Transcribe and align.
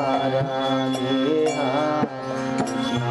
Hare 0.00 0.42
Hare. 0.42 2.08
Krishna 2.64 3.10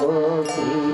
মাগিব 0.00 0.89